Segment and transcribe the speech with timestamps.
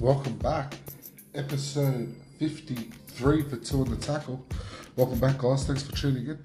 [0.00, 0.74] Welcome back.
[1.34, 4.44] Episode 53 for Two on the Tackle.
[4.94, 5.66] Welcome back, guys.
[5.66, 6.38] Thanks for tuning in.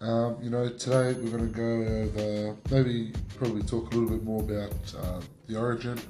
[0.00, 4.24] Um, you know, today we're going to go over, maybe probably talk a little bit
[4.24, 6.00] more about uh, the origin,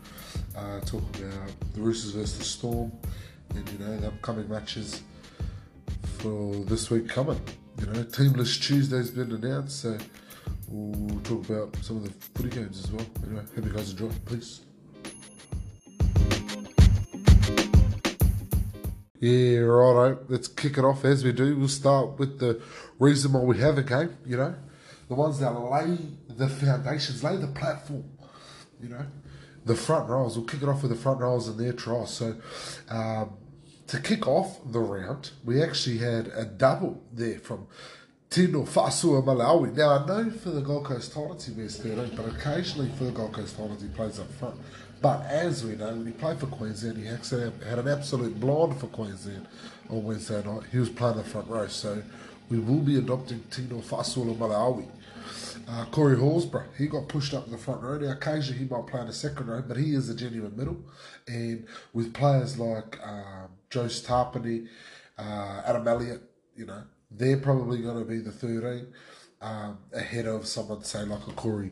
[0.56, 2.90] uh, talk about the Roosters versus the Storm,
[3.54, 5.02] and, you know, the upcoming matches
[6.18, 7.40] for this week coming.
[7.78, 9.98] You know, Teamless Tuesday's been announced, so
[10.68, 13.06] we'll talk about some of the footy games as well.
[13.26, 14.08] Anyway, hope you guys enjoy.
[14.24, 14.62] Peace.
[19.20, 20.18] Yeah, righto.
[20.28, 21.56] Let's kick it off as we do.
[21.56, 22.60] We'll start with the
[22.98, 24.54] reason why we have a game, you know.
[25.08, 25.98] The ones that lay
[26.28, 28.04] the foundations, lay the platform,
[28.80, 29.06] you know.
[29.64, 30.36] The front rows.
[30.36, 32.10] We'll kick it off with the front rows and their tries.
[32.10, 32.36] So,
[32.88, 33.30] um,
[33.86, 37.66] to kick off the round, we actually had a double there from
[38.30, 39.74] Tino Fa'asuamaleaui.
[39.76, 43.12] Now, I know for the Gold Coast Titans he wears 13, but occasionally for the
[43.12, 44.56] Gold Coast Titans he plays up front.
[45.00, 48.88] But as we know, when he played for Queensland, he had an absolute blind for
[48.88, 49.46] Queensland
[49.90, 50.62] on Wednesday night.
[50.72, 52.02] He was playing the front row, so
[52.48, 54.86] we will be adopting Tino Fa'asuamaleaui.
[55.68, 57.98] Uh, Corey Horsburgh, he got pushed up in the front row.
[57.98, 60.76] Now, occasionally he might play in the second row, but he is a genuine middle.
[61.26, 64.68] And with players like um, Joe Tapine,
[65.18, 66.22] uh, Adam Elliott,
[66.54, 68.86] you know, they're probably going to be the 13
[69.40, 71.70] um, ahead of someone, say, like a Corey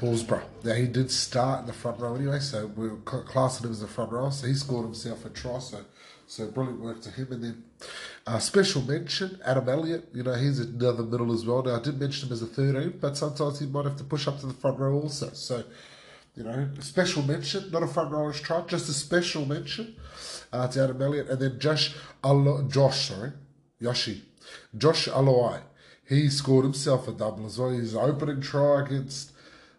[0.00, 0.44] Horsburgh.
[0.64, 3.80] Now, he did start in the front row anyway, so we are classing him as
[3.80, 5.84] the front row, so he scored himself a try, so,
[6.26, 7.28] so brilliant work to him.
[7.30, 7.64] And then
[8.26, 11.62] uh, special mention, Adam Elliott, you know, he's another middle as well.
[11.62, 14.26] Now, I did mention him as a 13, but sometimes he might have to push
[14.26, 15.64] up to the front row also, so...
[16.36, 19.96] You know, special mention, not a front rower's try, just a special mention
[20.52, 21.30] uh, to Adam Elliott.
[21.30, 23.32] And then Josh, Alo- Josh, sorry,
[23.80, 24.22] Yoshi,
[24.76, 25.60] Josh Aloiai.
[26.08, 27.70] He scored himself a double as well.
[27.70, 29.32] His opening try against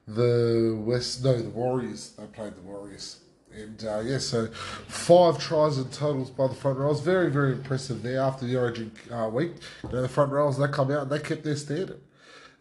[0.08, 2.12] the West, no, the Warriors.
[2.18, 3.20] They played the Warriors.
[3.54, 4.48] And uh, yeah, so
[4.88, 7.00] five tries in totals by the front rows.
[7.00, 9.54] Very, very impressive there after the Origin uh, week.
[9.84, 12.02] You know, the front rows, they come out and they kept their standard.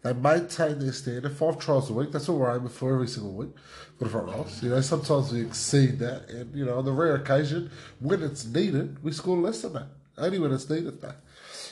[0.01, 2.11] They maintain their standard, five tries a week.
[2.11, 3.49] That's what we're aiming for every single week
[3.97, 4.63] for the front rows.
[4.63, 8.45] You know, sometimes we exceed that, and you know, on the rare occasion when it's
[8.45, 9.87] needed, we score less than that.
[10.17, 11.13] Only when it's needed, though.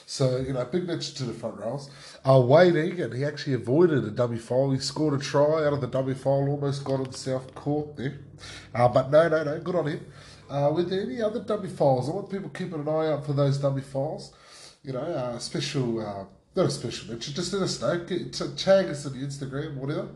[0.07, 1.89] So, you know, big mention to the front rows.
[2.23, 4.71] Uh, Wade Egan, he actually avoided a dummy foul.
[4.71, 8.19] He scored a try out of the dummy foul, almost got himself caught there.
[8.73, 10.05] Uh, but no, no, no, good on him.
[10.47, 13.57] Uh, with any other dummy files, I want people keeping an eye out for those
[13.57, 14.31] dummy files.
[14.83, 17.97] You know, uh, special, uh, not a special mention, just let us know.
[18.05, 20.09] Tag us on Instagram, whatever.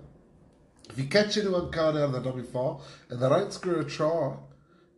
[0.92, 3.86] If you catch anyone going out of the dummy file and they don't screw a
[3.86, 4.36] try,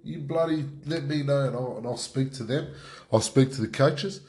[0.03, 2.73] you bloody let me know and I'll, and I'll speak to them.
[3.11, 4.21] I'll speak to the coaches.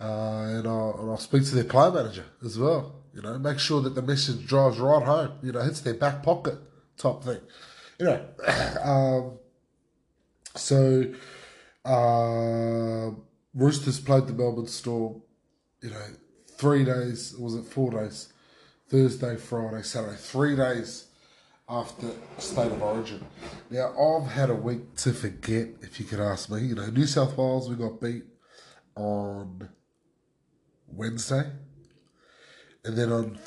[0.00, 2.96] Uh, and, I'll, and I'll speak to their player manager as well.
[3.14, 5.38] You know, make sure that the message drives right home.
[5.42, 6.58] You know, hits their back pocket
[6.98, 7.40] type thing.
[7.98, 8.26] You know,
[8.82, 9.38] um,
[10.54, 11.06] so
[11.84, 13.10] uh,
[13.54, 15.22] Roosters played the Melbourne Storm.
[15.80, 16.02] You know,
[16.46, 18.32] three days was it four days?
[18.88, 21.06] Thursday, Friday, Saturday, three days
[21.68, 22.06] after
[22.38, 23.24] State of Origin.
[23.70, 26.62] Now I've had a week to forget, if you could ask me.
[26.62, 28.24] You know, New South Wales we got beat
[28.94, 29.68] on
[30.88, 31.50] Wednesday.
[32.84, 33.38] And then on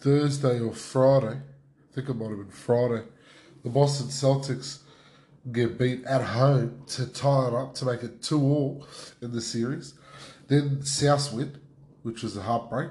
[0.00, 3.04] Thursday or Friday, I think it might have been Friday,
[3.62, 4.78] the Boston Celtics
[5.52, 8.86] get beat at home to tie it up to make it 2 all
[9.22, 9.94] in the series.
[10.46, 11.58] Then South win,
[12.02, 12.90] which was a heartbreak.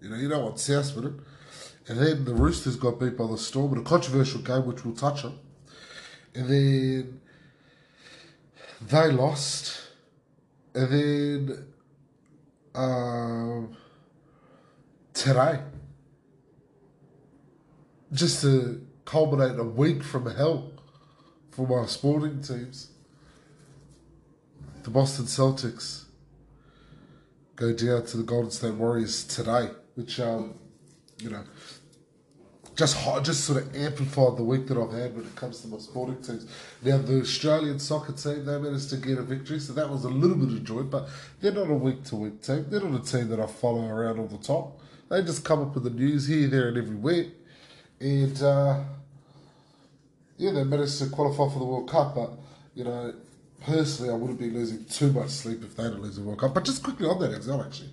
[0.00, 1.20] You know, you know what South winning.
[1.88, 4.94] And then the Roosters got beat by the Storm in a controversial game, which we'll
[4.94, 5.38] touch on.
[6.34, 7.20] And then
[8.80, 9.80] they lost.
[10.74, 11.71] And then
[12.74, 13.76] um,
[15.12, 15.60] today,
[18.12, 20.72] just to culminate a week from hell
[21.50, 22.90] for my sporting teams,
[24.82, 26.04] the Boston Celtics
[27.56, 30.54] go down to the Golden State Warriors today, which um,
[31.18, 31.44] you know
[32.74, 35.78] just just sort of amplified the week that I've had when it comes to my
[35.78, 36.46] sporting teams.
[36.82, 40.08] Now the Australian soccer team they managed to get a victory, so that was a
[40.08, 40.82] little bit of joy.
[40.82, 41.08] But
[41.40, 42.66] they're not a week to week team.
[42.68, 44.72] They're not a team that I follow around all the time.
[45.08, 47.26] They just come up with the news here, there, and everywhere,
[48.00, 48.80] and uh,
[50.38, 52.14] yeah, they managed to qualify for the World Cup.
[52.14, 52.30] But
[52.74, 53.14] you know,
[53.60, 56.54] personally, I wouldn't be losing too much sleep if they didn't lose the World Cup.
[56.54, 57.90] But just quickly on that, example, actually,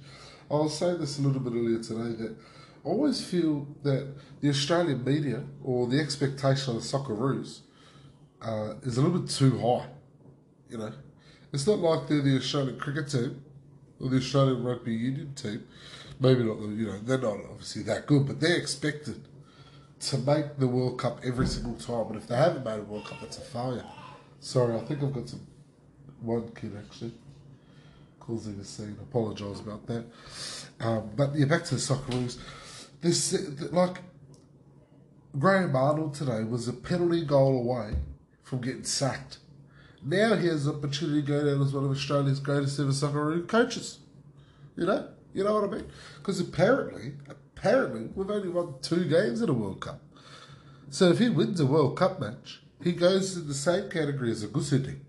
[0.49, 2.35] I was saying this a little bit earlier today that
[2.83, 7.61] always feel that the Australian media or the expectation of the Socceroos
[8.41, 9.87] uh, is a little bit too high.
[10.69, 10.93] You know,
[11.51, 13.43] it's not like they're the Australian cricket team
[13.99, 15.65] or the Australian rugby union team.
[16.19, 16.59] Maybe not.
[16.59, 19.27] You know, they're not obviously that good, but they're expected
[20.01, 22.13] to make the World Cup every single time.
[22.13, 23.85] And if they haven't made a World Cup, it's a failure.
[24.39, 25.45] Sorry, I think I've got some
[26.21, 27.13] one kid actually
[28.19, 28.95] causing a scene.
[28.99, 30.05] I apologise about that.
[30.79, 32.37] Um, but yeah, back to the Socceroos.
[33.01, 33.33] This
[33.71, 33.99] like
[35.37, 37.93] Graham Arnold today was a penalty goal away
[38.43, 39.37] from getting sacked.
[40.03, 43.47] Now he has the opportunity to go down as one of Australia's greatest ever Socceroo
[43.47, 43.99] coaches.
[44.75, 45.87] You know, you know what I mean?
[46.17, 50.01] Because apparently, apparently, we've only won two games in a World Cup.
[50.89, 54.43] So if he wins a World Cup match, he goes in the same category as
[54.43, 55.01] a Guus Hiddink.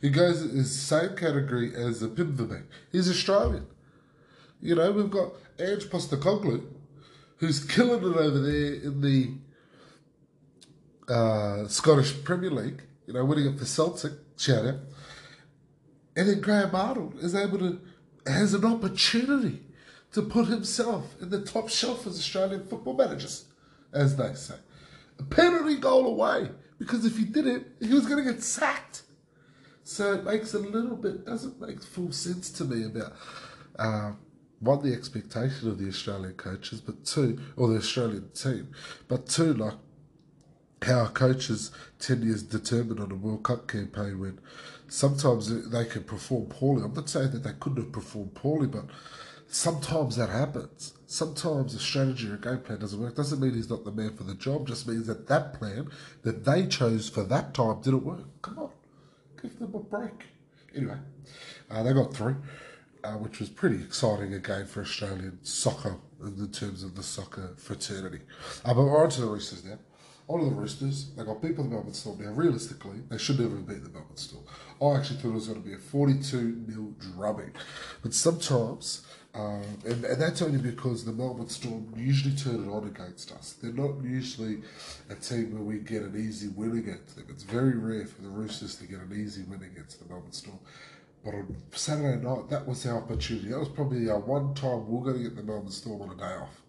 [0.00, 2.64] He goes in the same category as a Pim Verbeek.
[2.92, 3.66] He's Australian.
[4.60, 6.62] You know, we've got Ange Postecoglou,
[7.44, 9.34] who's killing it over there in the
[11.12, 14.76] uh, Scottish Premier League, you know, winning it for Celtic, shout out.
[16.16, 17.80] And then Graham Arnold is able to,
[18.26, 19.60] has an opportunity
[20.12, 23.46] to put himself in the top shelf as Australian football managers,
[23.92, 24.54] as they say.
[25.18, 29.02] A penalty goal away, because if he did it, he was going to get sacked.
[29.82, 33.12] So it makes a little bit, doesn't make full sense to me about,
[33.78, 34.12] uh,
[34.64, 38.68] one, the expectation of the Australian coaches, but two, or the Australian team,
[39.08, 39.74] but two, like,
[40.82, 44.38] how coaches' tenure is determined on a World Cup campaign when
[44.88, 46.84] sometimes they can perform poorly.
[46.84, 48.84] I'm not saying that they couldn't have performed poorly, but
[49.46, 50.92] sometimes that happens.
[51.06, 53.14] Sometimes a strategy or a game plan doesn't work.
[53.14, 54.66] Doesn't mean he's not the man for the job.
[54.66, 55.88] Just means that that plan
[56.22, 58.26] that they chose for that time didn't work.
[58.42, 58.70] Come on,
[59.40, 60.24] give them a break.
[60.74, 60.98] Anyway,
[61.70, 62.36] uh, they got through,
[63.04, 68.20] uh, which was pretty exciting again for Australian soccer in terms of the soccer fraternity.
[68.64, 69.78] Uh, but we're on to the Roosters now.
[70.26, 71.10] On to the Roosters.
[71.14, 72.24] They got beat by the Melbourne Storm.
[72.24, 74.44] Now, realistically, they should never have beat the Melbourne Storm.
[74.80, 77.52] I actually thought it was going to be a 42 0 drubbing.
[78.02, 82.86] But sometimes um, and, and that's only because the Melbourne Storm usually turn it on
[82.86, 83.54] against us.
[83.60, 84.62] They're not usually
[85.10, 87.26] a team where we get an easy win against them.
[87.28, 90.60] It's very rare for the Roosters to get an easy win against the Melbourne Storm.
[91.24, 93.48] But on Saturday night, that was our opportunity.
[93.48, 96.10] That was probably our one time we are going to get the Melbourne Storm on
[96.10, 96.60] a day off.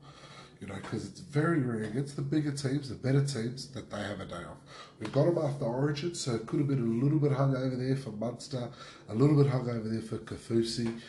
[0.61, 3.97] You know, because it's very rare against the bigger teams, the better teams, that they
[3.97, 4.57] have a day off.
[4.99, 7.75] We've got them after Origin, so it could have been a little bit hung over
[7.75, 8.69] there for Munster,
[9.09, 10.99] a little bit hung over there for Kaufusi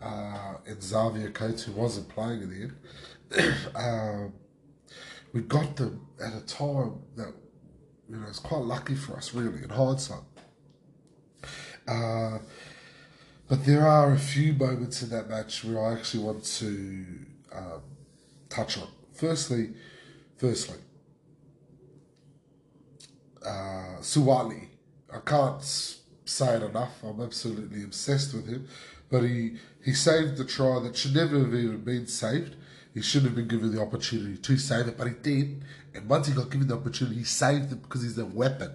[0.00, 3.54] uh, and Xavier Coates, who wasn't playing in the end.
[3.76, 4.32] um,
[5.34, 7.34] we got them at a time that
[8.08, 10.20] you know it's quite lucky for us, really, in hindsight.
[11.86, 12.38] Uh,
[13.48, 17.06] but there are a few moments in that match where I actually want to
[17.52, 17.82] um,
[18.48, 18.88] touch on.
[19.12, 19.70] Firstly,
[20.36, 20.78] firstly,
[23.44, 24.68] uh, Suaalii.
[25.12, 25.62] I can't
[26.24, 27.02] say it enough.
[27.04, 28.66] I'm absolutely obsessed with him.
[29.10, 32.56] But he, he saved the try that should never have even been saved.
[32.94, 35.64] He shouldn't have been given the opportunity to save it, but he did.
[35.94, 38.72] And once he got given the opportunity, he saved it because he's a weapon,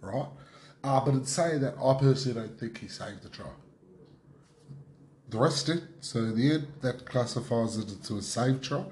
[0.00, 0.28] right?
[0.82, 3.46] Uh, but in saying that, I personally don't think he saved the try.
[5.30, 5.82] The rest did.
[6.00, 8.84] So in the end, that classifies it into a save try.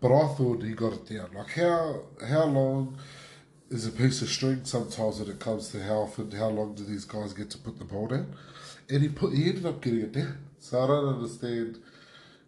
[0.00, 1.30] But I thought he got it down.
[1.34, 2.98] Like how how long
[3.70, 6.84] is a piece of string sometimes when it comes to how often, how long do
[6.84, 8.34] these guys get to put the ball down?
[8.90, 10.38] and he put he ended up getting it down.
[10.58, 11.78] So I don't understand.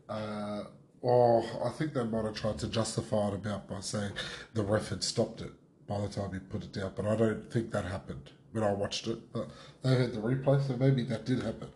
[0.09, 0.65] Uh,
[1.03, 4.13] or I think they might have tried to justify it about by saying
[4.53, 5.53] the ref had stopped it
[5.87, 8.73] by the time he put it down, but I don't think that happened when I
[8.73, 9.33] watched it.
[9.33, 9.49] But
[9.83, 11.69] they had the replay, so maybe that did happen,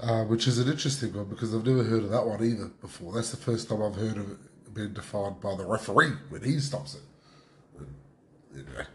[0.00, 3.12] uh, which is an interesting one because I've never heard of that one either before.
[3.12, 4.38] That's the first time I've heard of it
[4.74, 7.02] being defined by the referee when he stops it.
[8.52, 8.86] Anyway,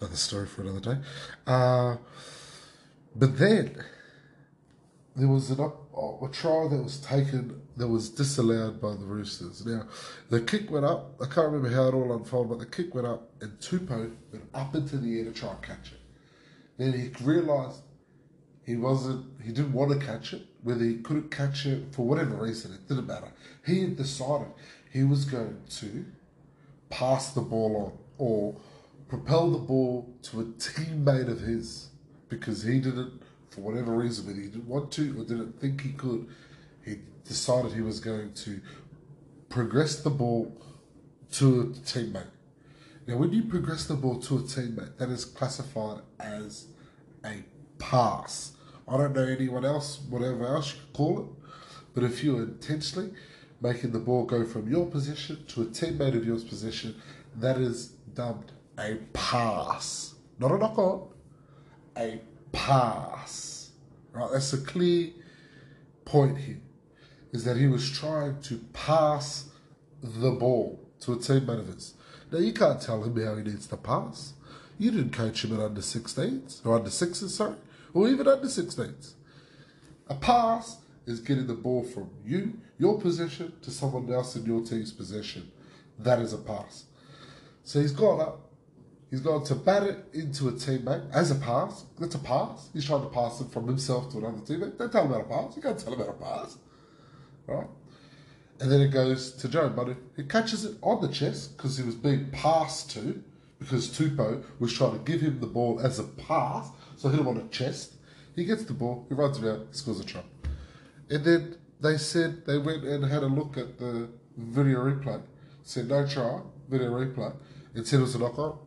[0.00, 1.00] another story for another day.
[1.46, 1.96] Uh,
[3.16, 3.82] but then
[5.16, 5.78] there was an up,
[6.22, 9.64] a trial that was taken that was disallowed by the Roosters.
[9.66, 9.86] Now,
[10.30, 11.14] the kick went up.
[11.20, 14.44] I can't remember how it all unfolded, but the kick went up, and Tupou went
[14.54, 16.01] up into the air to try and catch it.
[16.82, 17.82] Then he realised
[18.64, 20.42] he wasn't, he didn't want to catch it.
[20.64, 23.32] Whether he couldn't catch it for whatever reason, it didn't matter.
[23.64, 24.48] He decided
[24.92, 26.04] he was going to
[26.90, 28.56] pass the ball on or
[29.08, 31.90] propel the ball to a teammate of his
[32.28, 35.92] because he didn't for whatever reason, whether he didn't want to or didn't think he
[35.92, 36.26] could,
[36.84, 38.60] he decided he was going to
[39.50, 40.60] progress the ball
[41.30, 42.26] to a teammate.
[43.06, 46.66] Now, when you progress the ball to a teammate, that is classified as
[47.24, 47.44] a
[47.78, 48.52] pass.
[48.88, 51.26] I don't know anyone else, whatever else you could call it,
[51.94, 53.12] but if you're intentionally
[53.60, 57.00] making the ball go from your position to a teammate of yours position,
[57.36, 60.14] that is dubbed a pass.
[60.38, 61.08] Not a knock on,
[61.96, 63.70] a pass.
[64.12, 65.10] Right, that's a clear
[66.04, 66.60] point here.
[67.32, 69.48] Is that he was trying to pass
[70.02, 71.94] the ball to a teammate of his.
[72.30, 74.34] Now, you can't tell him how he needs to pass.
[74.78, 77.56] You didn't coach him at under 16s, or under 6s, sorry,
[77.94, 79.12] or even under 16s.
[80.08, 84.62] A pass is getting the ball from you, your possession, to someone else in your
[84.62, 85.50] team's possession.
[85.98, 86.84] That is a pass.
[87.64, 88.48] So he's gone up.
[89.10, 91.84] He's gone to bat it into a teammate as a pass.
[91.98, 92.70] That's a pass.
[92.72, 94.78] He's trying to pass it from himself to another teammate.
[94.78, 95.56] Don't tell him about a pass.
[95.56, 96.56] You can't tell him about a pass.
[97.46, 97.66] Right?
[98.60, 99.96] And then it goes to Joe Buddy.
[100.16, 103.22] He catches it on the chest because he was being passed to
[103.62, 106.68] because Tupou was trying to give him the ball as a pass.
[106.96, 107.94] So hit him on the chest.
[108.34, 109.06] He gets the ball.
[109.08, 109.74] He runs around.
[109.74, 110.22] Scores a try.
[111.10, 115.22] And then they said they went and had a look at the video replay.
[115.62, 117.34] Said no try, video replay.
[117.74, 118.58] And said it was a knock on.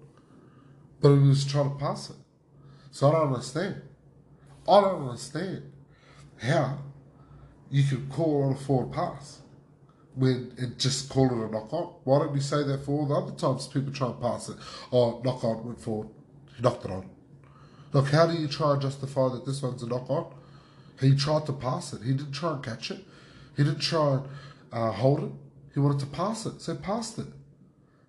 [1.02, 2.16] But he was trying to pass it.
[2.92, 3.82] So I don't understand.
[4.68, 5.72] I don't understand
[6.38, 6.80] how
[7.70, 9.42] you could call on a forward pass
[10.16, 11.94] when it just call it a knock on.
[12.04, 14.58] Why don't you say that for all the other times people try and pass it?
[14.92, 16.10] Oh, knock on, went forward.
[16.56, 17.10] He knocked it on.
[17.92, 20.34] Look, how do you try and justify that this one's a knock on?
[21.00, 22.02] He tried to pass it.
[22.02, 23.04] He didn't try and catch it.
[23.58, 24.28] He didn't try and
[24.72, 25.32] uh, hold it.
[25.74, 27.28] He wanted to pass it, so passed it.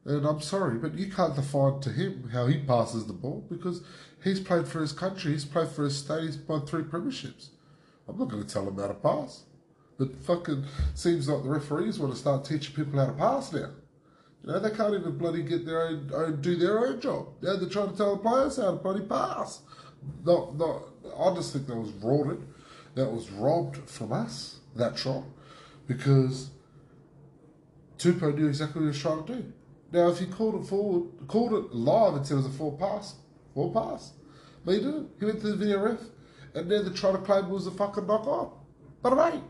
[0.05, 3.83] And I'm sorry, but you can't define to him how he passes the ball because
[4.23, 7.49] he's played for his country, he's played for his state, he's won three premierships.
[8.09, 9.43] I'm not going to tell him how to pass.
[9.99, 13.71] But fucking seems like the referees want to start teaching people how to pass now.
[14.43, 17.29] You know, they can't even bloody get their own, own do their own job.
[17.43, 19.63] Now they're trying to tell the players how to bloody pass.
[20.25, 20.83] Not, not,
[21.19, 22.47] I just think that was rorted.
[22.95, 25.25] That was robbed from us, that shot,
[25.87, 26.51] Because
[27.99, 29.53] Tupou knew exactly what he was trying to do.
[29.93, 32.81] Now, if he called it forward, called it live and said it was a forward
[32.81, 33.17] pass,
[33.53, 34.13] forward pass.
[34.65, 35.11] But he didn't.
[35.19, 36.01] He went to the ref,
[36.55, 38.51] and then they tried to claim it was a fucking knock on.
[39.03, 39.45] But it ain't.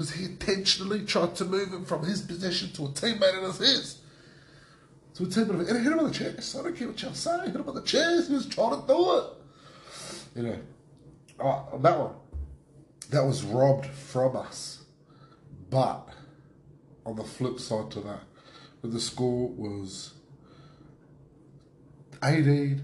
[0.00, 3.98] Because he intentionally tried to move him from his possession to a teammate it's his.
[5.12, 6.56] To a teammate, and he hit him on the chest.
[6.56, 7.38] I don't care what y'all say.
[7.44, 8.28] Hit him on the chest.
[8.28, 9.24] He was trying to do it.
[10.36, 10.58] You know,
[11.40, 12.14] oh, on that one,
[13.10, 14.84] that was robbed from us.
[15.68, 16.08] But
[17.04, 18.22] on the flip side to that,
[18.82, 20.14] the score was
[22.24, 22.82] 18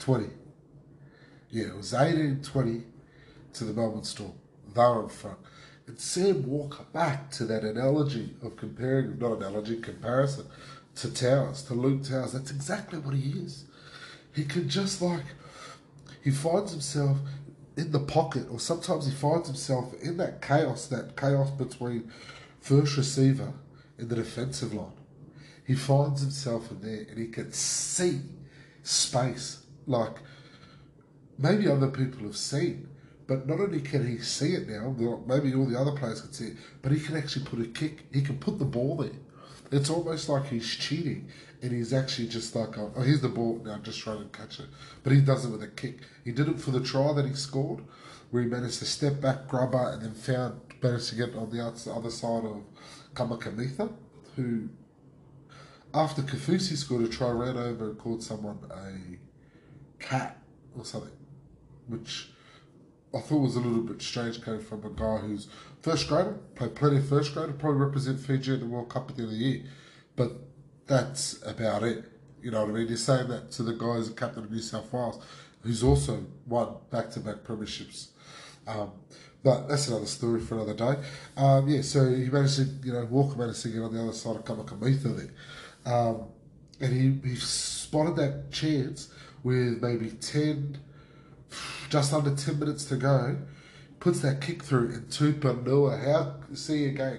[0.00, 0.26] 20.
[1.52, 2.82] Yeah, it was 18 20
[3.52, 4.32] to the Melbourne Storm.
[4.74, 5.38] They were in front.
[5.86, 10.46] And Sam Walker, back to that analogy of comparing, not analogy, comparison
[10.96, 12.32] to Towers, to Luke Towers.
[12.32, 13.64] That's exactly what he is.
[14.32, 15.24] He can just like,
[16.22, 17.18] he finds himself
[17.76, 22.10] in the pocket, or sometimes he finds himself in that chaos, that chaos between
[22.60, 23.52] first receiver
[23.98, 24.92] and the defensive line.
[25.66, 28.20] He finds himself in there and he can see
[28.82, 30.16] space like
[31.38, 32.88] maybe other people have seen.
[33.32, 34.94] But not only can he see it now,
[35.26, 38.04] maybe all the other players can see it, but he can actually put a kick.
[38.12, 39.18] He can put the ball there.
[39.70, 41.28] It's almost like he's cheating,
[41.62, 44.60] and he's actually just like, oh, oh here's the ball now, just try to catch
[44.60, 44.66] it.
[45.02, 46.00] But he does it with a kick.
[46.26, 47.82] He did it for the try that he scored,
[48.32, 51.64] where he managed to step back, grab and then found managed to get on the
[51.64, 52.62] other side of
[53.14, 53.90] Kamikamica,
[54.36, 54.68] who,
[55.94, 60.36] after Kaufusi scored a try, ran over and called someone a cat
[60.76, 61.16] or something,
[61.88, 62.28] which
[63.14, 65.48] I thought was a little bit strange coming from a guy who's
[65.82, 69.16] first grader, played plenty of first grader, probably represent Fiji at the World Cup at
[69.16, 69.62] the end of the year,
[70.16, 70.32] but
[70.86, 72.04] that's about it.
[72.42, 72.88] You know what I mean?
[72.88, 75.22] You're saying that to the guy who's the captain of New South Wales,
[75.62, 78.08] who's also won back-to-back premierships.
[78.66, 78.92] Um,
[79.42, 81.02] but that's another story for another day.
[81.36, 84.12] Um, yeah, so he managed to, you know, Walker managed to get on the other
[84.12, 85.94] side of Kamikamica there.
[85.94, 86.26] Um,
[86.80, 90.78] and he, he spotted that chance with maybe 10,
[91.92, 93.36] just under 10 minutes to go,
[94.00, 97.18] puts that kick through, and Tupouniua, how see again,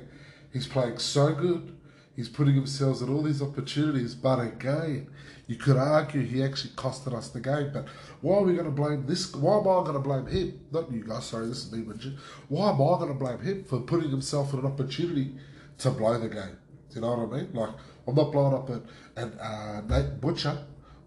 [0.51, 1.77] he's playing so good,
[2.15, 5.08] he's putting himself at all these opportunities, but again,
[5.46, 7.70] you could argue he actually costed us the game.
[7.72, 7.86] But
[8.22, 9.36] why are we going to blame this?
[9.36, 10.60] Why am I going to blame him?
[10.72, 12.18] Not you guys, sorry, this is me, Richard.
[12.48, 15.36] Why am I going to blame him for putting himself in an opportunity
[15.77, 16.58] to blow the game?
[16.89, 17.53] Do you know what I mean?
[17.53, 17.75] Like,
[18.08, 18.82] I'm not blowing up at,
[19.18, 20.58] at uh, Nate Butcher,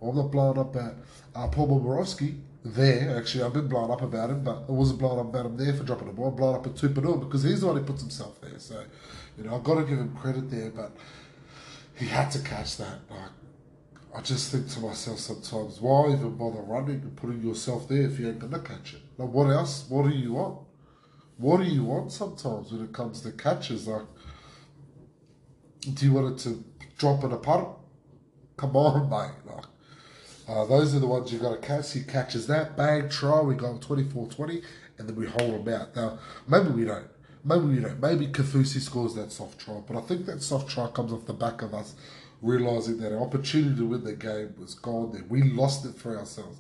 [0.00, 0.94] I'm not blowing up at
[1.34, 2.42] uh, Paul Momirovski
[2.72, 3.16] there.
[3.16, 5.74] Actually, I've been blown up about him, but I wasn't blown up about him there
[5.74, 6.28] for dropping the ball.
[6.28, 8.58] I'm blown up at Tupouniua because he's the one who puts himself there.
[8.58, 8.84] So,
[9.36, 10.92] you know, I've got to give him credit there, but
[11.96, 12.98] he had to catch that.
[13.10, 13.30] Like,
[14.14, 18.18] I just think to myself sometimes, why even bother running and putting yourself there if
[18.18, 19.02] you ain't gonna catch it?
[19.18, 19.84] Like, what else?
[19.88, 20.60] What do you want?
[21.36, 23.86] What do you want sometimes when it comes to catches?
[23.86, 24.06] Like,
[25.92, 26.64] do you want it to
[26.96, 27.84] drop in a puddle?
[28.56, 29.54] Come on, mate.
[29.54, 29.66] Like,
[30.48, 31.92] uh, those are the ones you've got to catch.
[31.92, 33.40] He catches that, bang, try.
[33.40, 34.62] We go 24 20,
[34.98, 35.96] and then we hold them out.
[35.96, 37.08] Now, maybe we don't.
[37.44, 38.00] maybe we don't.
[38.00, 41.32] maybe Kaufusi scores that soft try, but I think that soft try comes off the
[41.32, 41.94] back of us
[42.42, 45.12] realizing that our opportunity to win the game was gone.
[45.12, 46.58] There, we lost it for ourselves.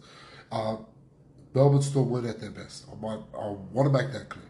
[0.50, 0.76] Uh,
[1.54, 2.86] Melbourne Storm weren't at their best.
[2.90, 4.44] I might, I want to make that clear,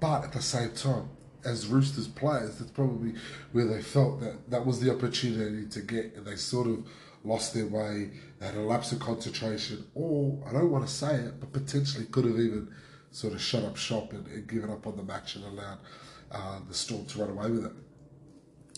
[0.00, 1.08] but at the same time,
[1.44, 3.14] as Roosters players, that's probably
[3.52, 6.86] where they felt that that was the opportunity to get, and they sort of
[7.24, 8.10] lost their way.
[8.38, 12.06] They had a lapse of concentration, or I don't want to say it, but potentially
[12.06, 12.68] could have even
[13.10, 15.78] sort of shut up shop and, and given up on the match and allowed
[16.30, 17.72] uh, the Storm to run away with it.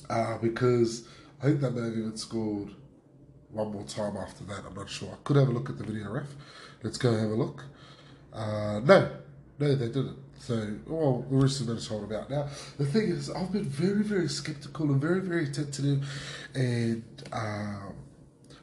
[0.08, 1.06] Uh, because
[1.40, 2.70] I think they may have even scored
[3.50, 4.64] one more time after that.
[4.66, 5.10] I'm not sure.
[5.12, 6.26] I could have a look at the video ref.
[6.82, 7.64] Let's go have a look.
[8.32, 9.10] Uh, no,
[9.58, 10.16] no, they didn't.
[10.38, 12.28] So, well, the rest of are talk about.
[12.28, 16.04] Now, the thing is, I've been very, very skeptical and very, very tentative
[16.54, 17.94] and um,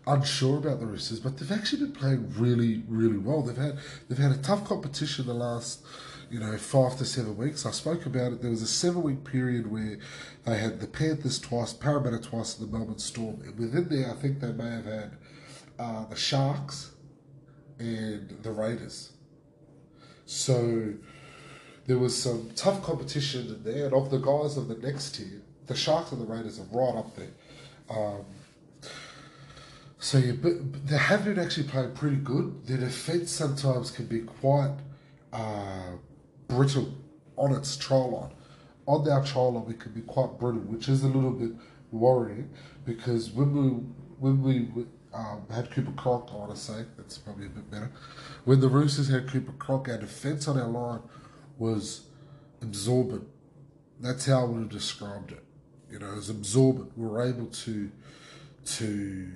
[0.08, 3.42] unsure about the Roosters, but they've actually been playing really, really well.
[3.42, 3.78] They've had
[4.08, 5.84] they've had a tough competition the last,
[6.30, 7.66] you know, five to seven weeks.
[7.66, 8.42] I spoke about it.
[8.42, 10.00] There was a seven week period where
[10.46, 13.42] they had the Panthers twice, Parramatta twice, and the Melbourne Storm.
[13.44, 15.12] And within there, I think they may have had
[15.78, 16.92] uh, the Sharks
[17.78, 19.12] and the Raiders.
[20.26, 20.94] So
[21.88, 25.42] there was some tough competition in there, and of the guys of the next tier,
[25.68, 27.32] the Sharks and the Raiders are right up there.
[27.90, 28.26] Um,
[30.00, 32.66] so yeah, but, they have been actually playing pretty good.
[32.66, 34.76] Their defence sometimes can be quite
[35.34, 35.92] uh,
[36.48, 36.94] brittle
[37.36, 38.32] on its trial line.
[38.88, 41.52] On our trial line, we can be quite brittle, which is a little bit
[41.92, 42.50] worrying
[42.86, 43.70] because when we
[44.20, 47.92] when we um, had Cooper Cronk, I want to say that's probably a bit better.
[48.46, 51.02] When the Roosters had Cooper Cronk, our defence on our line
[51.58, 52.06] was
[52.62, 53.28] absorbent.
[54.00, 55.44] That's how I would have described it.
[55.92, 56.98] You know, as absorbent.
[56.98, 57.92] We were able to
[58.66, 59.32] to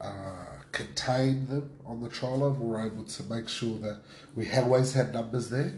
[0.00, 2.60] uh, contain them on the line.
[2.60, 4.02] We were able to make sure that
[4.34, 5.74] we always had numbers there.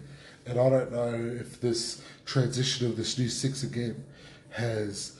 [0.46, 4.04] And I don't know if this transition of this new six again
[4.50, 5.18] has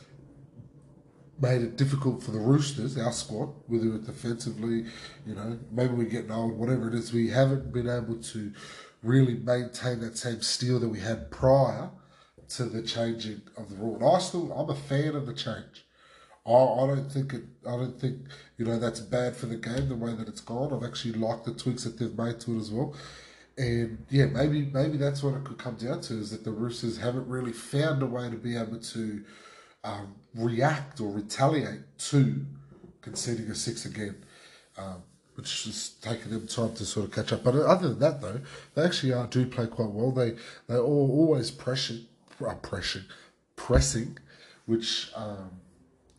[1.40, 4.84] made it difficult for the Roosters, our squad, whether it's defensively,
[5.26, 8.52] you know, maybe we're getting old, whatever it is, we haven't been able to
[9.02, 11.91] really maintain that same steel that we had prior
[12.49, 13.97] to the changing of the rule.
[13.97, 15.86] And I still, I'm a fan of the change.
[16.47, 17.45] I, I don't think it.
[17.67, 18.26] I don't think
[18.60, 20.75] you know that's bad for the game the way that it's gone.
[20.75, 22.94] I've actually liked the tweaks that they've made to it as well.
[23.56, 26.99] And yeah, maybe maybe that's what it could come down to is that the Roosters
[26.99, 29.25] haven't really found a way to be able to
[29.82, 32.44] um, react or retaliate to
[33.00, 34.16] conceding a six again.
[34.76, 35.04] Um,
[35.36, 37.42] which is taking them time to sort of catch up.
[37.42, 38.40] But other than that, though,
[38.75, 40.10] they actually are, do play quite well.
[40.10, 42.04] They they are always pressing,
[42.46, 43.04] uh, pressing,
[43.56, 44.18] pressing,
[44.66, 45.50] which um,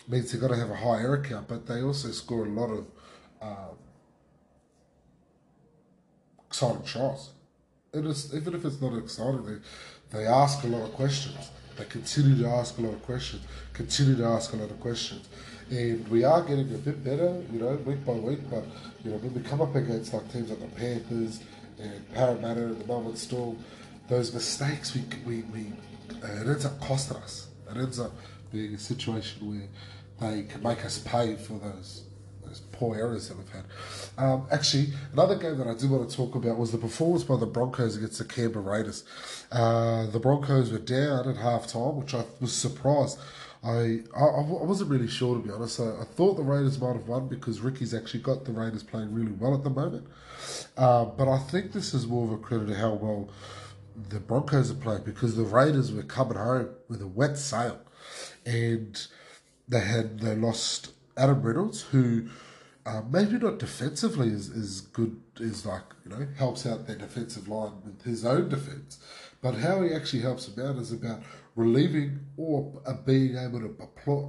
[0.07, 1.47] means they've got to have a high error count.
[1.47, 2.85] But they also score a lot of
[3.41, 3.77] um,
[6.47, 7.29] exciting shots.
[7.93, 11.49] It is, even if it's not exciting, they they ask a lot of questions.
[11.77, 13.43] They continue to ask a lot of questions.
[13.73, 15.27] Continue to ask a lot of questions
[15.71, 18.39] and we are getting a bit better, you know, week by week.
[18.49, 18.65] But
[19.03, 21.41] you know, when we come up against like teams like the Panthers
[21.79, 23.57] and Parramatta and the Melbourne Storm,
[24.09, 25.73] those mistakes we we, we
[26.09, 27.47] it ends up costing us.
[27.69, 28.11] It ends up
[28.51, 29.67] being a situation where
[30.19, 32.03] they can make us pay for those
[32.43, 33.63] those poor errors that we've had.
[34.17, 37.37] Um, actually, another game that I do want to talk about was the performance by
[37.37, 39.03] the Broncos against the Canberra Raiders.
[39.51, 43.19] Uh, the Broncos were down at halftime, which I was surprised.
[43.63, 45.79] I, I, I wasn't really sure to be honest.
[45.79, 49.13] I, I, thought the Raiders might have won because Ricky's actually got the Raiders playing
[49.13, 50.07] really well at the moment.
[50.75, 53.29] Uh, but I think this is more of a credit to how well
[54.09, 57.79] the Broncos playing because the Raiders were coming home with a wet sail,
[58.45, 59.05] and
[59.67, 62.27] they had they lost Adam Reynolds, who
[62.85, 67.47] uh, maybe not defensively is, is good, is like, you know, helps out their defensive
[67.47, 68.99] line with his own defense.
[69.41, 71.21] But how he actually helps them out is about
[71.55, 73.75] relieving or being able to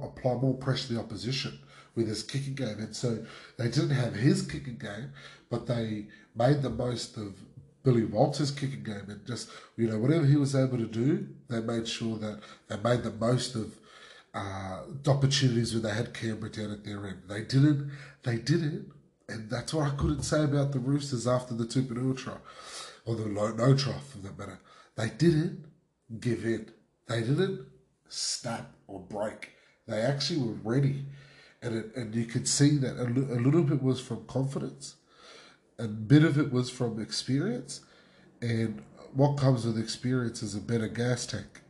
[0.03, 1.59] apply more pressure to the opposition
[1.95, 2.79] with his kicking game.
[2.79, 3.23] And so
[3.57, 5.13] they didn't have his kicking game,
[5.49, 7.35] but they made the most of
[7.83, 11.59] Billy Walters' kicking game and just, you know, whatever he was able to do, they
[11.59, 13.77] made sure that they made the most of
[14.33, 17.23] uh, the opportunities when they had Canberra down at their end.
[17.27, 17.91] They didn't,
[18.23, 18.81] they did it.
[19.29, 22.33] And that's what I couldn't say about the Roosters after the Tupouniua try,
[23.05, 24.59] or the no, try for that matter.
[24.95, 25.65] They didn't
[26.19, 26.71] give in.
[27.07, 27.65] They didn't
[28.09, 29.51] snap or break.
[29.87, 31.05] They actually were ready.
[31.61, 34.95] And, it, and you could see that a, a little bit was from confidence,
[35.79, 37.81] a bit of it was from experience,
[38.41, 38.81] and
[39.13, 41.61] what comes with experience is a better gas tank.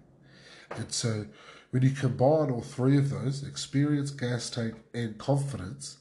[0.71, 1.25] And so
[1.71, 5.97] when you combine all three of those, experience, gas tank, and confidence,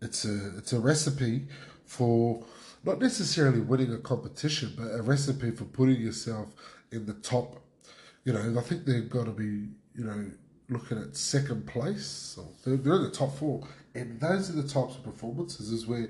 [0.00, 1.46] it's a it's a recipe
[1.84, 2.44] for
[2.84, 6.54] not necessarily winning a competition, but a recipe for putting yourself
[6.92, 7.60] in the top.
[8.24, 10.30] You know, I think they've got to be, you know,
[10.68, 12.84] looking at second place or third.
[12.84, 16.08] They're in the top four, and those are the types of performances is where,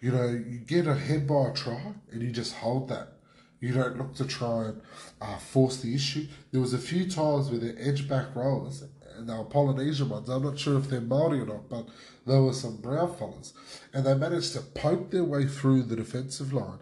[0.00, 3.12] you know, you get ahead by a try and you just hold that.
[3.60, 4.82] You don't look to try and
[5.20, 6.26] uh, force the issue.
[6.52, 8.84] There was a few times where the edge back rollers
[9.16, 10.28] and they were Polynesian ones.
[10.28, 11.88] I'm not sure if they're Maori or not, but
[12.26, 13.54] there were some brown fellas,
[13.92, 16.78] and they managed to poke their way through the defensive line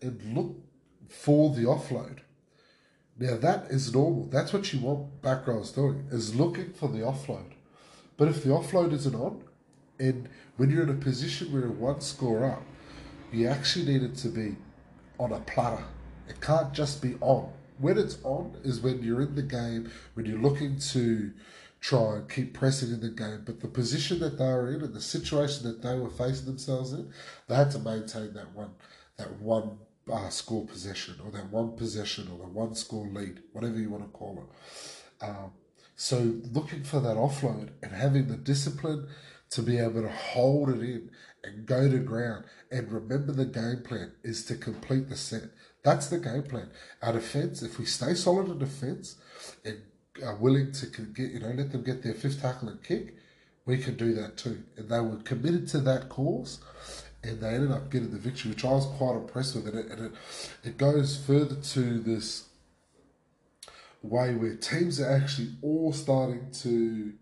[0.00, 0.56] and look
[1.08, 2.20] for the offload.
[3.18, 4.26] Now that is normal.
[4.26, 7.52] That's what you want back rows doing is looking for the offload.
[8.16, 9.42] But if the offload isn't on,
[9.98, 12.62] and when you're in a position where one score up,
[13.32, 14.56] you actually need it to be
[15.18, 15.84] on a platter.
[16.28, 17.52] It can't just be on.
[17.78, 21.32] When it's on is when you're in the game, when you're looking to
[21.80, 23.42] try and keep pressing in the game.
[23.44, 26.92] But the position that they were in and the situation that they were facing themselves
[26.92, 27.10] in,
[27.46, 28.70] they had to maintain that one
[29.16, 29.78] that one
[30.12, 34.04] uh, score possession or that one possession or the one score lead, whatever you want
[34.04, 35.24] to call it.
[35.24, 35.52] Um,
[35.96, 39.08] so looking for that offload and having the discipline
[39.50, 41.10] to be able to hold it in
[41.44, 45.44] and go to ground and remember the game plan is to complete the set.
[45.82, 46.70] That's the game plan.
[47.02, 49.16] Our defense, if we stay solid in defense
[49.64, 49.80] and
[50.24, 53.14] are willing to get, you know, let them get their fifth tackle and kick,
[53.66, 54.62] we can do that too.
[54.76, 56.60] And they were committed to that cause
[57.24, 59.66] and they ended up getting the victory, which I was quite impressed with.
[59.68, 60.12] And it, and it,
[60.62, 62.48] it goes further to this
[64.02, 67.14] way where teams are actually all starting to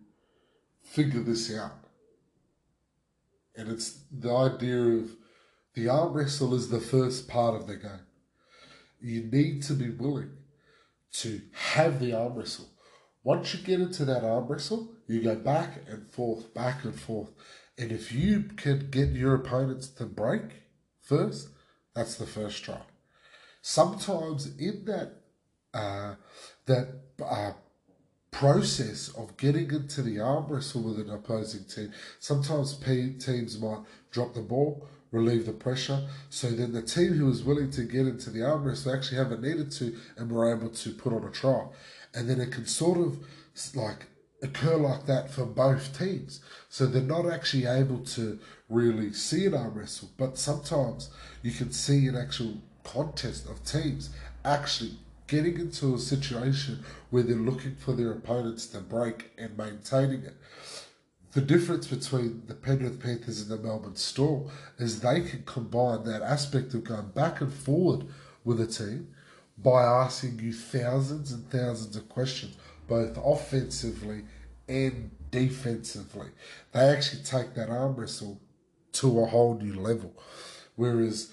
[0.82, 1.72] figure this out.
[3.56, 5.10] And it's the idea of
[5.74, 8.06] the arm wrestle is the first part of the game.
[9.00, 10.30] You need to be willing
[11.12, 12.68] to have the arm wrestle.
[13.24, 17.30] Once you get into that arm wrestle, you go back and forth, back and forth.
[17.78, 20.42] And if you can get your opponents to break
[21.00, 21.48] first,
[21.94, 22.80] that's the first try.
[23.62, 25.22] Sometimes in that
[25.74, 26.14] uh,
[26.66, 26.88] that
[27.24, 27.52] uh,
[28.30, 33.80] process of getting into the arm wrestle with an opposing team, sometimes teams might
[34.10, 36.08] drop the ball, relieve the pressure.
[36.28, 39.42] So then the team who was willing to get into the arm wrestle actually haven't
[39.42, 41.66] needed to and were able to put on a try.
[42.14, 43.24] And then it can sort of
[43.74, 44.06] like
[44.42, 46.40] occur like that for both teams.
[46.68, 51.10] So they're not actually able to really see an arm wrestle, but sometimes
[51.42, 54.10] you can see an actual contest of teams
[54.44, 54.92] actually
[55.28, 60.36] getting into a situation where they're looking for their opponents to break and maintaining it.
[61.32, 66.20] The difference between the Penrith Panthers and the Melbourne Storm is they can combine that
[66.20, 68.04] aspect of going back and forward
[68.44, 69.08] with a team
[69.56, 74.24] by asking you thousands and thousands of questions both offensively
[74.68, 76.28] and defensively.
[76.72, 78.40] They actually take that arm wrestle
[78.92, 80.14] to a whole new level.
[80.76, 81.32] Whereas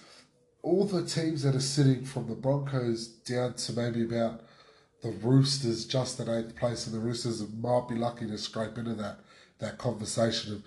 [0.62, 4.42] all the teams that are sitting from the Broncos down to maybe about
[5.02, 8.94] the Roosters just in eighth place, and the Roosters might be lucky to scrape into
[8.96, 9.20] that
[9.60, 10.64] that conversation of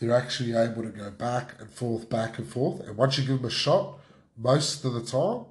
[0.00, 2.80] they're actually able to go back and forth, back and forth.
[2.80, 4.00] And once you give them a shot,
[4.36, 5.44] most of the time,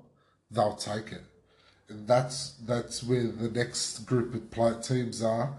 [0.50, 1.24] they'll take it
[1.90, 5.54] that's that's where the next group of play, teams are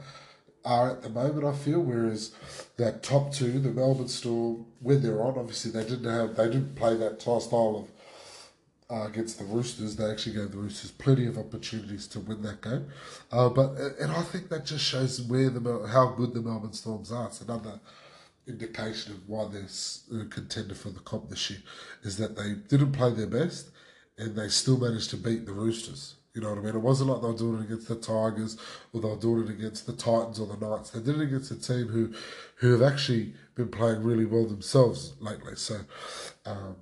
[0.64, 1.44] are at the moment.
[1.44, 1.80] I feel.
[1.80, 2.32] Whereas
[2.76, 6.76] that top two, the Melbourne Storm, when they're on, obviously they didn't have they didn't
[6.76, 7.88] play that style
[8.90, 9.96] of uh, against the Roosters.
[9.96, 12.86] They actually gave the Roosters plenty of opportunities to win that game.
[13.30, 17.12] Uh, but and I think that just shows where the how good the Melbourne Storms
[17.12, 17.26] are.
[17.26, 17.80] It's another
[18.46, 21.60] indication of why they're a contender for the comp this year
[22.02, 23.70] is that they didn't play their best
[24.18, 26.16] and they still managed to beat the Roosters.
[26.34, 26.76] You know what I mean?
[26.76, 28.56] It wasn't like they were doing it against the Tigers
[28.92, 30.90] or they were doing it against the Titans or the Knights.
[30.90, 32.12] They did it against a team who,
[32.56, 35.56] who have actually been playing really well themselves lately.
[35.56, 35.80] So,
[36.46, 36.76] um,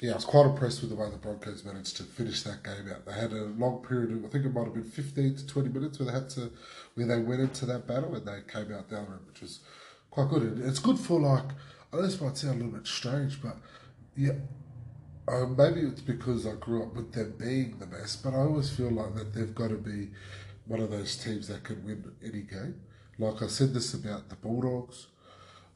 [0.00, 2.92] yeah, I was quite impressed with the way the Broncos managed to finish that game
[2.92, 3.06] out.
[3.06, 5.68] They had a long period of, I think it might have been 15 to 20
[5.70, 6.52] minutes where they had to,
[6.94, 9.60] where they went into that battle and they came out the other end, which was
[10.10, 10.42] quite good.
[10.42, 11.44] And it's good for like,
[11.92, 13.56] I know this might sound a little bit strange, but
[14.14, 14.32] yeah,
[15.28, 18.70] uh, maybe it's because I grew up with them being the best, but I always
[18.70, 20.08] feel like that they've got to be
[20.66, 22.80] one of those teams that can win any game.
[23.18, 25.06] Like I said this about the Bulldogs,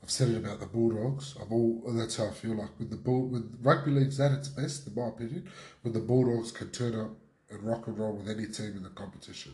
[0.02, 1.36] I've said it about the Bulldogs.
[1.40, 4.48] I've all that's how I feel like with the bull with rugby league's at its
[4.48, 5.48] best, in my opinion,
[5.82, 7.10] when the Bulldogs can turn up
[7.50, 9.52] and rock and roll with any team in the competition.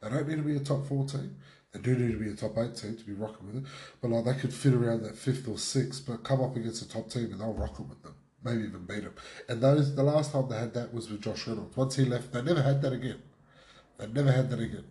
[0.00, 1.36] They don't need to be a top four team.
[1.72, 3.70] They do need to be a top eight team to be rocking with it.
[4.00, 6.88] But like they could fit around that fifth or sixth, but come up against a
[6.88, 9.14] top team and they'll rock it with them maybe even beat him.
[9.48, 11.76] And those the last time they had that was with Josh Reynolds.
[11.76, 13.22] Once he left, they never had that again.
[13.98, 14.84] They never had that again.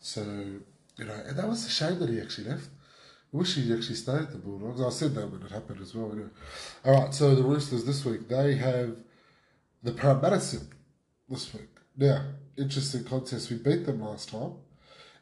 [0.00, 0.22] So
[0.96, 2.68] you know, and that was a shame that he actually left.
[3.32, 4.80] I wish he actually stayed at the Bulldogs.
[4.80, 6.12] I said that when it happened as well.
[6.12, 6.28] Anyway.
[6.84, 8.96] All right, so the Roosters this week they have
[9.82, 11.68] the Parramatta this week.
[11.96, 12.22] Now
[12.56, 13.50] interesting contest.
[13.50, 14.52] We beat them last time,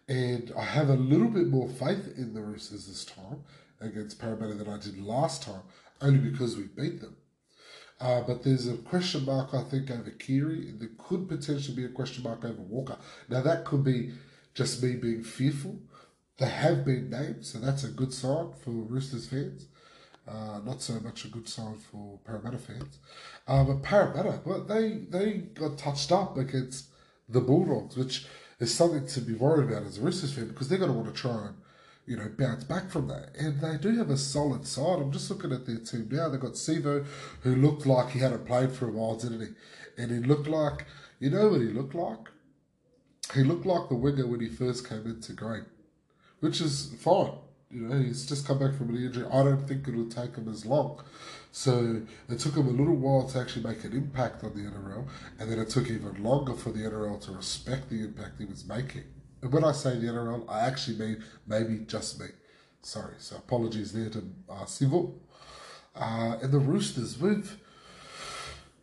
[0.09, 3.45] and I have a little bit more faith in the Roosters this time
[3.81, 5.63] against Parramatta than I did last time,
[6.01, 7.17] only because we beat them.
[8.03, 11.89] Uh, but there's a question mark, I think, over and there could potentially be a
[11.89, 12.97] question mark over Walker.
[13.29, 14.11] Now, that could be
[14.55, 15.79] just me being fearful.
[16.39, 19.67] They have been named, so that's a good sign for Roosters fans.
[20.27, 22.99] Uh, not so much a good sign for Parramatta fans.
[23.47, 26.87] Uh, but Parramatta, well, they, they got touched up against
[27.29, 28.27] the Bulldogs, which
[28.59, 31.15] is something to be worried about as a Roosters fan because they're going to want
[31.15, 31.57] to try and
[32.07, 33.31] you know, bounce back from that.
[33.39, 35.01] And they do have a solid side.
[35.01, 36.29] I'm just looking at their team now.
[36.29, 37.07] They've got Sivo,
[37.43, 40.03] who looked like he hadn't played for a while, didn't he?
[40.03, 40.87] And he looked like,
[41.21, 42.29] you know what he looked like?
[43.35, 45.65] He looked like the winger when he first came into Grain,
[46.41, 47.33] which is fine.
[47.71, 49.25] You know, he's just come back from an injury.
[49.33, 51.03] I don't think it'll take him as long.
[51.53, 55.07] So it took him a little while to actually make an impact on the NRL,
[55.39, 58.67] and then it took even longer for the NRL to respect the impact he was
[58.67, 59.05] making.
[59.43, 62.27] And when I say the NRL, I actually mean maybe just me.
[62.83, 65.15] Sorry, so apologies there to uh, Sivo.
[65.95, 67.59] Uh, and the Roosters, we've,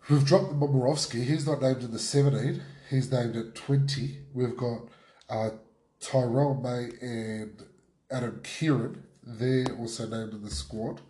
[0.10, 1.24] we've dropped the Momirovski.
[1.24, 2.62] He's not named in the 17.
[2.90, 4.18] He's named at 20.
[4.34, 4.82] We've got
[5.30, 5.52] uh,
[6.00, 7.64] Terrell May and
[8.12, 9.04] Adam Keighran.
[9.24, 11.02] They're also named in the squad.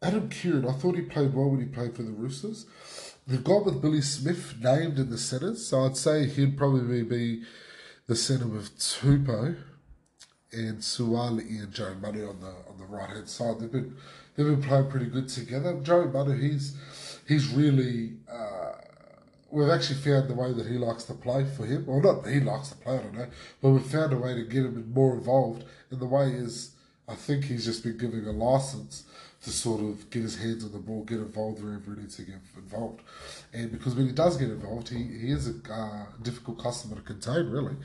[0.00, 2.66] Adam Keighran, I thought he played well when he played for the Roosters.
[3.26, 7.42] They've got with Billy Smith named in the centres, so I'd say he'd probably be
[8.08, 9.54] the centre with Tupou
[10.50, 13.60] and Suaalii and Joe Manu on the on the right hand side.
[13.60, 13.94] They've been
[14.34, 15.78] they've been playing pretty good together.
[15.82, 16.76] Joe Manu, he's
[17.28, 18.72] he's really uh,
[19.50, 21.84] we've actually found the way that he likes to play for him.
[21.86, 23.28] Well, not that he likes to play, I don't know,
[23.60, 25.64] but we've found a way to get him more involved.
[25.90, 26.72] And the way is,
[27.06, 29.04] I think he's just been giving a license
[29.42, 32.22] to sort of get his hands on the ball, get involved wherever he needs to
[32.22, 33.02] get involved.
[33.52, 37.02] And because when he does get involved, he, he is a uh, difficult customer to
[37.02, 37.76] contain, really.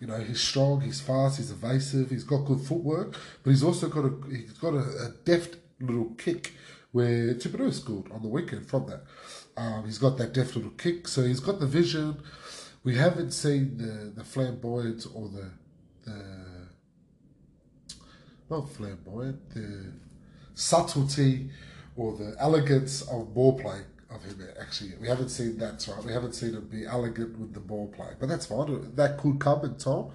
[0.00, 3.88] You know, he's strong, he's fast, he's evasive, he's got good footwork, but he's also
[3.88, 6.52] got a he's got a, a deft little kick
[6.92, 9.02] where Tipperary scored on the weekend from that.
[9.56, 12.22] Um, he's got that deft little kick, so he's got the vision.
[12.84, 15.50] We haven't seen the, the flamboyant or the
[16.04, 16.24] the
[18.50, 19.92] not flamboyant, the
[20.54, 21.50] subtlety
[21.96, 24.46] or the elegance of ball play of him.
[24.60, 25.86] Actually, we haven't seen that.
[25.88, 28.94] Right, we haven't seen him be elegant with the ball play, but that's fine.
[28.94, 30.06] That could come in time.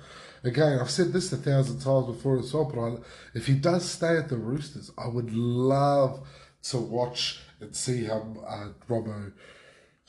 [0.43, 2.97] Again, I've said this a thousand times before as well, but I,
[3.34, 6.26] if he does stay at the Roosters, I would love
[6.63, 9.34] to watch and see how uh, Robbo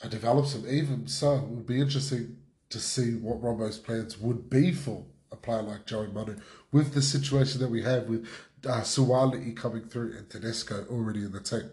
[0.03, 0.65] uh, develops him.
[0.69, 2.37] Even so, it would be interesting
[2.69, 6.37] to see what Robbo's plans would be for a player like Joey Manu
[6.71, 8.27] with the situation that we have with
[8.65, 11.69] uh, Suaalii coming through and Tedesco already in the team.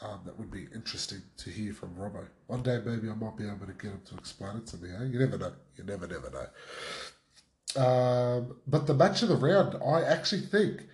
[0.00, 2.26] Um, that would be interesting to hear from Robbo.
[2.48, 4.90] One day, maybe I might be able to get him to explain it to me.
[4.90, 5.04] Eh?
[5.04, 5.52] You never know.
[5.76, 7.82] You never, never know.
[7.82, 10.86] Um, but the match of the round, I actually think,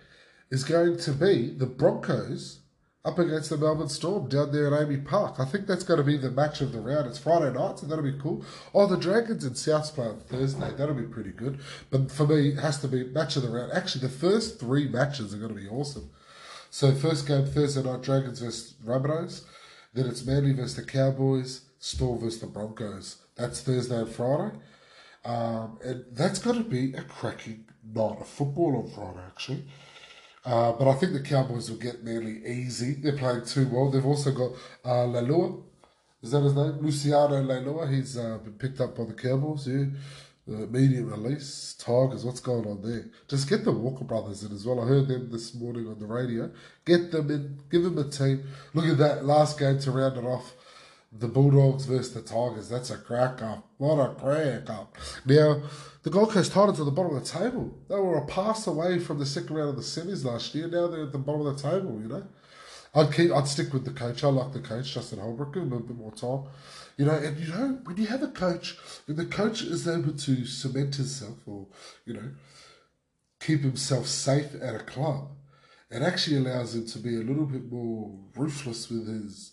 [0.49, 2.59] is going to be the Broncos
[3.05, 5.35] up against the Melbourne Storm down there at AAMI Park.
[5.37, 7.05] I think that's going to be the match of the round.
[7.07, 8.45] It's Friday night, so that'll be cool.
[8.73, 10.71] Oh, the Dragons and Souths play on Thursday.
[10.73, 11.59] That'll be pretty good.
[11.89, 13.73] But for me, it has to be match of the round.
[13.73, 16.11] Actually, the first three matches are going to be awesome.
[16.69, 19.43] So first game Thursday night, Dragons versus Rabbitohs.
[19.93, 23.17] Then it's Manly versus the Cowboys, Storm versus the Broncos.
[23.35, 24.55] That's Thursday and Friday.
[25.25, 29.65] Um, and that's going to be a cracking night of football on Friday, actually.
[30.45, 32.93] Uh, but I think the Cowboys will get Manly easy.
[32.95, 33.89] They're playing too well.
[33.89, 34.51] They've also got
[34.83, 35.63] uh, Leilua.
[36.21, 36.79] Is that his name?
[36.81, 37.93] Luciano Leilua.
[37.93, 39.67] He's uh, been picked up by the Cowboys.
[39.67, 39.85] Yeah.
[40.45, 41.75] The immediate release.
[41.79, 42.25] Tigers.
[42.25, 43.05] What's going on there?
[43.29, 44.81] Just get the Walker brothers in as well.
[44.81, 46.51] I heard them this morning on the radio.
[46.83, 47.59] Get them in.
[47.71, 48.43] Give them a team.
[48.73, 50.53] Look at that last game to round it off
[51.19, 52.69] the Bulldogs versus the Tigers.
[52.69, 53.67] That's a crack up.
[53.77, 54.97] What a crack up.
[55.25, 55.61] Now,
[56.01, 57.73] the Gold Coast Titans are the bottom of the table.
[57.87, 60.67] They were a pass away from the second round of the semis last year.
[60.67, 62.23] Now they're at the bottom of the table, you know.
[62.95, 64.23] I'd keep I'd stick with the coach.
[64.23, 66.43] I like the coach, Justin Holbrook, give him a bit more time.
[66.97, 70.13] You know, and you know, when you have a coach, when the coach is able
[70.13, 71.67] to cement himself or,
[72.05, 72.31] you know,
[73.39, 75.29] keep himself safe at a club,
[75.89, 79.52] it actually allows him to be a little bit more ruthless with his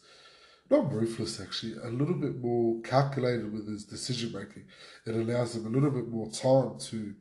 [0.70, 4.64] not ruthless actually, a little bit more calculated with his decision making.
[5.04, 7.14] It allows him a little bit more time to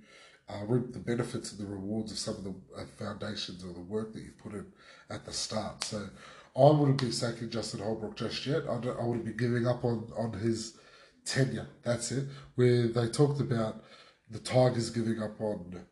[0.47, 3.79] uh, reap the benefits and the rewards of some of the uh, foundations or the
[3.79, 4.65] work that you put in
[5.09, 5.83] at the start.
[5.83, 6.09] So
[6.55, 8.63] I wouldn't be sacking Justin Holbrook just yet.
[8.67, 10.77] I, I wouldn't be giving up on, on his
[11.25, 11.67] tenure.
[11.83, 12.27] That's it.
[12.55, 13.83] Where they talked about
[14.29, 15.85] the Tigers giving up on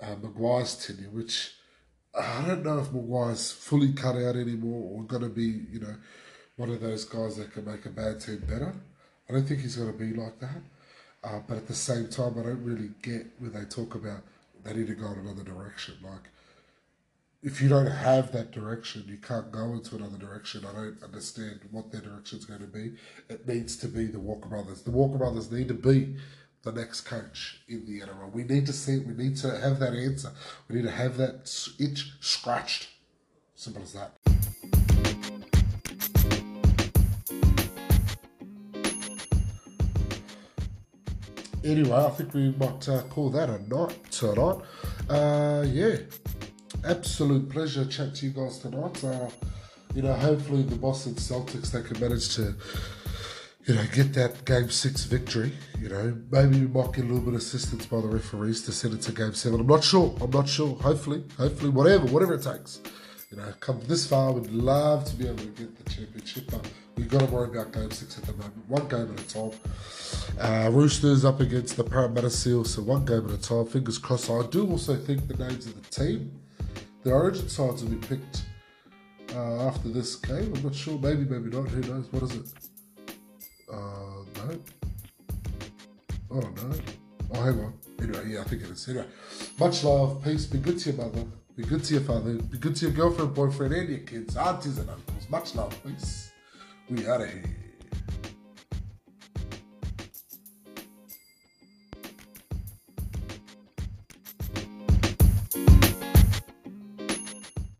[0.00, 1.55] uh, Maguire's tenure, which
[2.18, 5.96] I don't know if Maguire's fully cut out anymore or going to be, you know,
[6.56, 8.74] one of those guys that can make a bad team better.
[9.28, 10.62] I don't think he's going to be like that.
[11.22, 14.22] Uh, but at the same time, I don't really get when they talk about
[14.64, 15.94] they need to go in another direction.
[16.02, 16.30] Like,
[17.42, 20.64] if you don't have that direction, you can't go into another direction.
[20.64, 22.94] I don't understand what their direction is going to be.
[23.28, 24.82] It needs to be the Walker brothers.
[24.82, 26.16] The Walker brothers need to be
[26.66, 28.32] the next coach in the NRL.
[28.32, 28.98] We need to see.
[28.98, 30.32] We need to have that answer.
[30.68, 32.88] We need to have that itch scratched.
[33.54, 34.12] Simple as that.
[41.64, 44.60] Anyway, I think we might uh, call that a night tonight.
[45.08, 45.96] Uh, yeah,
[46.84, 49.02] absolute pleasure chat to you guys tonight.
[49.04, 49.28] Uh,
[49.94, 52.54] you know, hopefully the Boston Celtics they can manage to,
[53.66, 55.52] you know, get that Game Six victory.
[55.80, 58.72] You know, maybe we might get a little bit of assistance by the referees to
[58.72, 59.60] send it to Game Seven.
[59.60, 60.16] I'm not sure.
[60.20, 60.76] I'm not sure.
[60.76, 62.80] Hopefully, hopefully, whatever, whatever it takes.
[63.30, 66.70] You know, come this far, we'd love to be able to get the championship, but
[66.96, 68.68] we've got to worry about Game Six at the moment.
[68.68, 69.50] One game at a time.
[70.38, 73.66] Uh, Roosters up against the Parramatta Eels, so one game at a time.
[73.66, 74.30] Fingers crossed.
[74.30, 76.40] I do also think the names of the team,
[77.02, 78.44] the origin sides will be picked
[79.34, 80.52] uh, after this game.
[80.54, 80.96] I'm not sure.
[81.00, 81.68] Maybe, maybe not.
[81.68, 82.06] Who knows?
[82.12, 82.75] What is it?
[83.70, 83.76] Uh,
[84.36, 84.58] no.
[86.30, 86.72] Oh, no.
[87.34, 87.74] Oh, hang on.
[88.00, 88.88] Anyway, yeah, I think it is.
[88.88, 89.06] Anyway,
[89.58, 90.22] much love.
[90.22, 90.46] Peace.
[90.46, 91.24] Be good to your mother.
[91.56, 92.34] Be good to your father.
[92.34, 95.28] Be good to your girlfriend, boyfriend, and your kids, aunties, and uncles.
[95.30, 95.76] Much love.
[95.84, 96.30] Peace.
[96.90, 97.42] We out of here.